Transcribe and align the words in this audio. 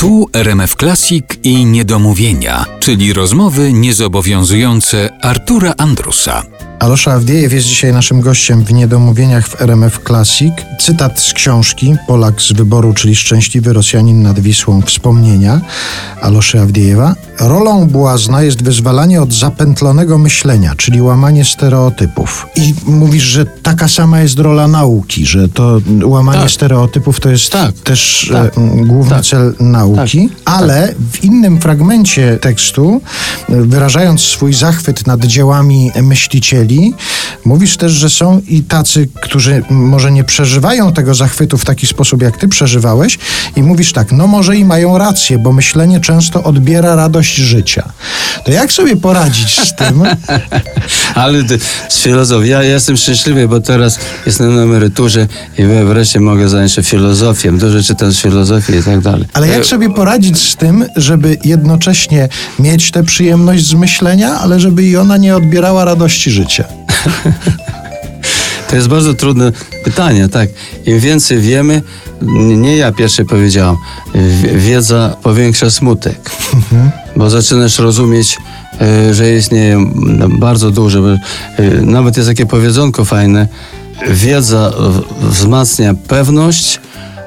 Tu 0.00 0.26
RMF 0.32 0.76
Classic 0.76 1.24
i 1.42 1.64
Niedomówienia, 1.64 2.64
czyli 2.78 3.12
rozmowy 3.12 3.72
niezobowiązujące 3.72 5.10
Artura 5.22 5.74
Andrusa. 5.76 6.42
Alosza 6.78 7.12
Awdiejew 7.12 7.52
jest 7.52 7.66
dzisiaj 7.66 7.92
naszym 7.92 8.20
gościem 8.20 8.64
w 8.64 8.72
Niedomówieniach 8.72 9.48
w 9.48 9.62
RMF 9.62 10.00
Classic. 10.06 10.52
Cytat 10.78 11.20
z 11.20 11.32
książki 11.32 11.94
Polak 12.06 12.42
z 12.42 12.52
wyboru, 12.52 12.94
czyli 12.94 13.16
Szczęśliwy 13.16 13.72
Rosjanin 13.72 14.22
nad 14.22 14.40
Wisłą 14.40 14.82
Wspomnienia 14.82 15.60
Aloszy 16.20 16.60
Awdiejewa. 16.60 17.14
Rolą 17.40 17.86
błazna 17.86 18.42
jest 18.42 18.62
wyzwalanie 18.62 19.22
od 19.22 19.32
zapętlonego 19.32 20.18
myślenia, 20.18 20.74
czyli 20.76 21.02
łamanie 21.02 21.44
stereotypów. 21.44 22.46
I 22.56 22.74
mówisz, 22.86 23.22
że 23.22 23.46
taka 23.46 23.88
sama 23.88 24.20
jest 24.20 24.38
rola 24.38 24.68
nauki, 24.68 25.26
że 25.26 25.48
to 25.48 25.80
łamanie 26.04 26.40
Tak. 26.40 26.50
stereotypów 26.50 27.20
to 27.20 27.30
jest 27.30 27.52
Tak. 27.52 27.72
też 27.74 28.30
Tak. 28.32 28.58
e, 28.58 28.84
główny 28.84 29.16
Tak. 29.16 29.24
cel 29.24 29.54
nauki, 29.60 30.28
ale 30.44 30.94
w 31.12 31.24
innym 31.24 31.60
fragmencie 31.60 32.38
tekstu, 32.40 33.00
e, 33.48 33.62
wyrażając 33.62 34.20
swój 34.20 34.54
zachwyt 34.54 35.06
nad 35.06 35.24
dziełami 35.24 35.90
myślicieli, 36.02 36.94
mówisz 37.44 37.76
też, 37.76 37.92
że 37.92 38.10
są 38.10 38.40
i 38.48 38.62
tacy, 38.62 39.08
którzy 39.22 39.62
może 39.70 40.12
nie 40.12 40.24
przeżywają 40.24 40.92
tego 40.92 41.14
zachwytu 41.14 41.58
w 41.58 41.64
taki 41.64 41.86
sposób, 41.86 42.22
jak 42.22 42.36
ty 42.36 42.48
przeżywałeś, 42.48 43.18
i 43.56 43.62
mówisz 43.62 43.92
tak, 43.92 44.12
no 44.12 44.26
może 44.26 44.56
i 44.56 44.64
mają 44.64 44.98
rację, 44.98 45.38
bo 45.38 45.52
myślenie 45.52 46.00
często 46.00 46.42
odbiera 46.44 46.94
radość 46.94 47.29
życia. 47.36 47.92
To 48.44 48.52
jak 48.52 48.72
sobie 48.72 48.96
poradzić 48.96 49.60
z 49.60 49.74
tym? 49.74 50.02
Ale 51.14 51.44
ty, 51.44 51.58
z 51.88 51.98
filozofii, 51.98 52.50
ja 52.50 52.62
jestem 52.62 52.96
szczęśliwy, 52.96 53.48
bo 53.48 53.60
teraz 53.60 53.98
jestem 54.26 54.56
na 54.56 54.62
emeryturze 54.62 55.26
i 55.58 55.62
wreszcie 55.84 56.20
mogę 56.20 56.48
zająć 56.48 56.72
się 56.72 56.82
filozofią. 56.82 57.58
Dużo 57.58 57.82
czytam 57.82 58.12
z 58.12 58.20
filozofii 58.20 58.76
i 58.76 58.82
tak 58.82 59.00
dalej. 59.00 59.24
Ale 59.32 59.48
jak 59.48 59.66
sobie 59.66 59.90
poradzić 59.90 60.38
z 60.38 60.56
tym, 60.56 60.86
żeby 60.96 61.38
jednocześnie 61.44 62.28
mieć 62.58 62.90
tę 62.90 63.04
przyjemność 63.04 63.66
z 63.66 63.74
myślenia, 63.74 64.38
ale 64.40 64.60
żeby 64.60 64.82
i 64.82 64.96
ona 64.96 65.16
nie 65.16 65.36
odbierała 65.36 65.84
radości 65.84 66.30
życia? 66.30 66.64
To 68.70 68.76
jest 68.76 68.88
bardzo 68.88 69.14
trudne 69.14 69.52
pytanie, 69.84 70.28
tak. 70.28 70.48
Im 70.86 71.00
więcej 71.00 71.40
wiemy, 71.40 71.82
nie 72.56 72.76
ja 72.76 72.92
pierwszy 72.92 73.24
powiedziałam, 73.24 73.76
wiedza 74.54 75.16
powiększa 75.22 75.70
smutek. 75.70 76.30
Bo 77.16 77.30
zaczynasz 77.30 77.78
rozumieć, 77.78 78.38
e, 78.80 79.14
że 79.14 79.36
istnieje 79.36 79.74
m, 79.74 80.36
bardzo 80.38 80.70
dużo. 80.70 81.12
e, 81.14 81.18
Nawet 81.82 82.16
jest 82.16 82.28
takie 82.28 82.46
powiedzonko 82.46 83.04
fajne. 83.04 83.48
Wiedza 84.08 84.72
wzmacnia 85.20 85.94
pewność, 85.94 86.80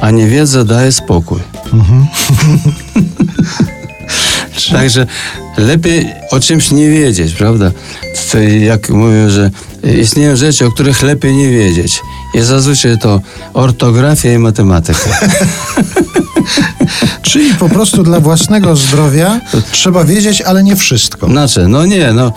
a 0.00 0.10
niewiedza 0.10 0.64
daje 0.64 0.92
spokój. 0.92 1.40
Także 4.72 5.06
lepiej 5.58 6.06
o 6.30 6.40
czymś 6.40 6.70
nie 6.70 6.90
wiedzieć, 6.90 7.32
prawda? 7.34 7.70
Jak 8.60 8.90
mówią, 8.90 9.30
że 9.30 9.50
istnieją 10.00 10.36
rzeczy, 10.36 10.66
o 10.66 10.70
których 10.72 11.02
lepiej 11.02 11.34
nie 11.34 11.48
wiedzieć. 11.50 12.00
I 12.34 12.40
zazwyczaj 12.40 12.98
to 12.98 13.20
ortografia 13.54 14.32
i 14.32 14.38
matematyka. 14.38 15.10
Czyli 17.22 17.54
po 17.54 17.68
prostu 17.68 18.02
dla 18.02 18.20
własnego 18.20 18.76
zdrowia 18.76 19.40
trzeba 19.72 20.04
wiedzieć, 20.04 20.42
ale 20.42 20.62
nie 20.62 20.76
wszystko. 20.76 21.26
Znaczy, 21.26 21.68
no 21.68 21.86
nie, 21.86 22.12
no 22.12 22.32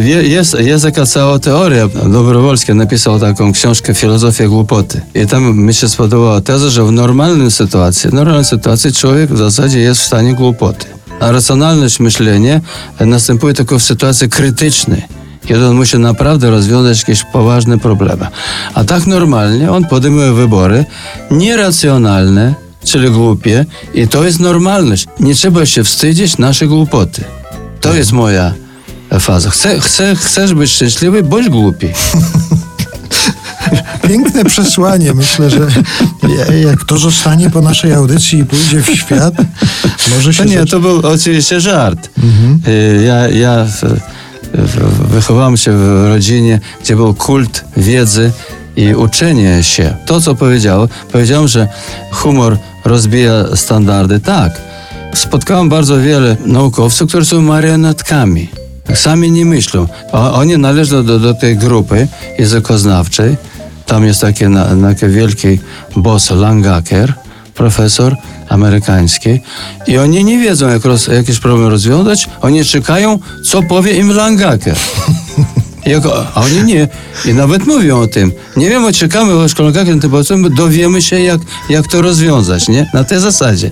y, 0.00 0.04
je- 0.04 0.22
jest, 0.28 0.56
jest 0.60 0.84
taka 0.84 1.06
cała 1.06 1.38
teoria. 1.38 1.88
Dobrowolski 1.88 2.74
napisał 2.74 3.20
taką 3.20 3.52
książkę 3.52 3.94
Filozofia 3.94 4.48
głupoty. 4.48 5.00
I 5.14 5.26
tam 5.26 5.58
mi 5.58 5.74
się 5.74 5.88
spodobała 5.88 6.40
teza, 6.40 6.70
że 6.70 6.84
w 6.84 6.92
normalnej 6.92 7.50
sytuacji, 7.50 8.10
w 8.10 8.12
normalnej 8.12 8.44
sytuacji 8.44 8.92
człowiek 8.92 9.32
w 9.32 9.38
zasadzie 9.38 9.78
jest 9.80 10.00
w 10.00 10.04
stanie 10.04 10.34
głupoty. 10.34 10.86
A 11.20 11.32
racjonalność 11.32 12.00
myślenia 12.00 12.60
następuje 13.00 13.54
tylko 13.54 13.78
w 13.78 13.82
sytuacji 13.82 14.28
krytycznej. 14.28 15.02
Kiedy 15.46 15.66
on 15.66 15.76
musi 15.76 15.98
naprawdę 15.98 16.50
rozwiązać 16.50 16.98
jakieś 16.98 17.24
poważne 17.24 17.78
problemy. 17.78 18.26
A 18.74 18.84
tak 18.84 19.06
normalnie 19.06 19.72
on 19.72 19.84
podejmuje 19.84 20.32
wybory 20.32 20.84
nieracjonalne, 21.30 22.54
czyli 22.84 23.10
głupie, 23.10 23.66
i 23.94 24.08
to 24.08 24.24
jest 24.24 24.40
normalność. 24.40 25.06
Nie 25.20 25.34
trzeba 25.34 25.66
się 25.66 25.84
wstydzić 25.84 26.38
naszej 26.38 26.68
głupoty. 26.68 27.24
To 27.80 27.94
jest 27.94 28.12
moja 28.12 28.52
faza. 29.20 29.50
Chcę, 29.50 29.80
chcę, 29.80 30.16
chcesz 30.16 30.54
być 30.54 30.70
szczęśliwy, 30.70 31.22
bądź 31.22 31.48
głupi. 31.48 31.88
Piękne 34.08 34.44
przesłanie. 34.44 35.14
Myślę, 35.14 35.50
że 35.50 35.58
jak 36.64 36.84
to 36.84 36.98
zostanie 36.98 37.50
po 37.50 37.60
naszej 37.60 37.92
audycji 37.92 38.38
i 38.38 38.44
pójdzie 38.44 38.82
w 38.82 38.90
świat, 38.90 39.34
może 40.14 40.34
się 40.34 40.42
To 40.42 40.48
nie, 40.48 40.66
to 40.66 40.80
był 40.80 41.06
oczywiście 41.06 41.60
żart. 41.60 42.10
Y, 42.68 43.02
Ja, 43.06 43.28
ja 43.28 43.66
wychowałem 45.08 45.56
się 45.56 45.72
w 45.72 46.08
rodzinie, 46.08 46.60
gdzie 46.82 46.96
był 46.96 47.14
kult 47.14 47.64
wiedzy 47.76 48.32
i 48.76 48.94
uczenie 48.94 49.62
się. 49.62 49.96
To, 50.06 50.20
co 50.20 50.34
powiedział, 50.34 50.88
powiedziałem, 51.12 51.48
że 51.48 51.68
humor 52.12 52.58
rozbija 52.84 53.56
standardy. 53.56 54.20
Tak. 54.20 54.60
Spotkałem 55.14 55.68
bardzo 55.68 56.00
wiele 56.00 56.36
naukowców, 56.46 57.08
którzy 57.08 57.26
są 57.26 57.42
marionetkami. 57.42 58.48
Sami 58.94 59.30
nie 59.30 59.44
myślą. 59.44 59.86
Oni 60.12 60.58
należą 60.58 61.04
do, 61.04 61.18
do 61.18 61.34
tej 61.34 61.56
grupy 61.56 62.08
językoznawczej. 62.38 63.36
Tam 63.86 64.04
jest 64.04 64.20
taki, 64.20 64.48
na, 64.48 64.66
taki 64.94 65.06
wielki 65.06 65.58
boss 65.96 66.30
Langaker, 66.30 67.14
profesor 67.54 68.16
amerykański. 68.48 69.40
I 69.86 69.98
oni 69.98 70.24
nie 70.24 70.38
wiedzą, 70.38 70.68
jak 70.68 70.84
roz, 70.84 71.06
jakiś 71.06 71.38
problem 71.38 71.68
rozwiązać. 71.68 72.28
Oni 72.40 72.64
czekają, 72.64 73.18
co 73.44 73.62
powie 73.62 73.92
im 73.92 74.12
Langaker. 74.12 74.76
Jako, 75.86 76.26
a 76.34 76.40
oni 76.40 76.62
nie. 76.62 76.88
I 77.24 77.34
nawet 77.34 77.66
mówią 77.66 78.00
o 78.00 78.06
tym. 78.06 78.32
Nie 78.56 78.68
wiemy, 78.68 78.92
czekamy 78.92 79.48
szkolniakiem, 79.48 80.00
to 80.00 80.08
potem 80.08 80.54
dowiemy 80.54 81.02
się, 81.02 81.20
jak, 81.20 81.40
jak 81.68 81.88
to 81.88 82.02
rozwiązać, 82.02 82.68
nie? 82.68 82.90
Na 82.94 83.04
tej 83.04 83.20
zasadzie. 83.20 83.70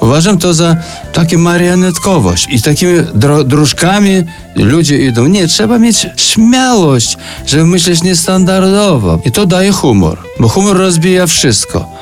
Uważam 0.00 0.38
to 0.38 0.54
za 0.54 0.76
takie 1.12 1.38
marionetkowość. 1.38 2.46
I 2.50 2.62
takimi 2.62 2.92
dro, 3.14 3.44
dróżkami 3.44 4.22
ludzie 4.56 4.98
idą. 4.98 5.26
Nie, 5.26 5.48
trzeba 5.48 5.78
mieć 5.78 6.06
śmiałość, 6.16 7.16
żeby 7.46 7.66
myśleć 7.66 8.02
niestandardowo. 8.02 9.20
I 9.24 9.32
to 9.32 9.46
daje 9.46 9.72
humor, 9.72 10.18
bo 10.40 10.48
humor 10.48 10.76
rozbija 10.76 11.26
wszystko. 11.26 11.98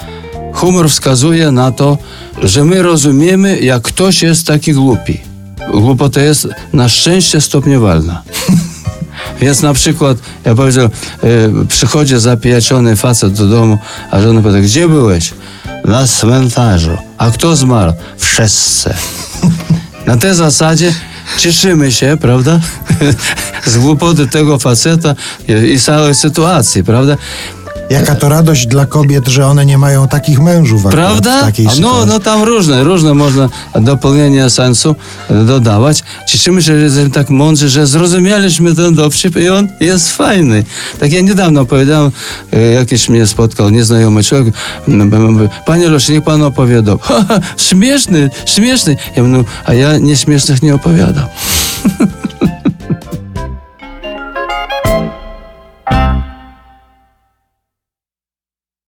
Humor 0.57 0.91
wskazuje 0.91 1.51
na 1.51 1.73
to, 1.73 1.99
że 2.43 2.65
my 2.65 2.83
rozumiemy, 2.83 3.61
jak 3.61 3.83
ktoś 3.83 4.23
jest 4.23 4.47
taki 4.47 4.73
głupi. 4.73 5.21
Głupota 5.73 6.21
jest 6.21 6.49
na 6.73 6.89
szczęście 6.89 7.41
stopniowalna. 7.41 8.23
Więc 9.41 9.63
na 9.63 9.75
przykład, 9.75 10.19
ja 10.45 10.55
powiedział, 10.55 10.85
e, 10.85 10.89
przychodzi 11.69 12.19
zapijaczony 12.19 12.97
facet 12.97 13.33
do 13.33 13.47
domu, 13.47 13.79
a 14.11 14.21
żona 14.21 14.43
pyta, 14.43 14.61
gdzie 14.61 14.89
byłeś? 14.89 15.35
Na 15.85 16.07
cmentarzu. 16.07 16.99
A 17.19 17.31
kto 17.31 17.57
zmarł? 17.57 17.93
Wszyscy. 18.19 18.95
Na 20.07 20.17
tej 20.17 20.35
zasadzie 20.35 20.95
cieszymy 21.39 21.93
się, 21.93 22.17
prawda? 22.21 22.61
Z 23.67 23.79
głupoty 23.79 24.27
tego 24.27 24.59
faceta 24.59 25.15
i, 25.49 25.53
i 25.53 25.81
całej 25.81 26.15
sytuacji, 26.15 26.85
prawda? 26.85 27.17
Jaka 27.91 28.15
to 28.15 28.29
radość 28.29 28.67
dla 28.67 28.87
kobiet, 28.87 29.29
że 29.29 29.47
one 29.47 29.67
nie 29.67 29.79
mają 29.79 30.09
takich 30.09 30.41
mężów 30.41 30.87
akurat 30.87 31.07
Prawda? 31.07 31.53
no, 31.81 32.07
no 32.07 32.21
tam 32.21 32.43
różne, 32.43 32.85
różne 32.85 33.15
można 33.15 33.49
dopełnienia 33.75 34.51
sensu 34.51 34.97
e, 35.31 35.45
dodawać. 35.45 36.03
Cieszymy 36.29 36.63
się, 36.63 36.79
że 36.79 36.85
jesteśmy 36.85 37.11
tak 37.11 37.31
mądrzy, 37.31 37.69
że 37.69 37.87
zrozumieliśmy 37.87 38.75
ten 38.75 38.95
dowcip 38.95 39.37
i 39.37 39.49
on 39.49 39.69
jest 39.81 40.13
fajny. 40.13 40.65
Tak 41.01 41.13
ja 41.13 41.21
niedawno 41.21 41.61
opowiadałem, 41.61 42.13
e, 42.53 42.61
jakiś 42.61 43.09
mnie 43.09 43.27
spotkał 43.27 43.71
nieznajomy 43.71 44.25
człowiek, 44.25 44.55
panie 45.67 45.89
Loszy, 45.89 46.13
niech 46.13 46.25
pan 46.25 46.43
opowiadał. 46.43 46.99
Ha, 47.07 47.25
ha, 47.29 47.41
śmieszny, 47.57 48.31
śmieszny. 48.47 48.97
Ja 49.17 49.23
mówię, 49.23 49.39
no, 49.39 49.45
a 49.65 49.75
ja 49.75 49.99
nieśmiesznych 49.99 50.63
nie 50.63 50.75
opowiadam. 50.75 51.25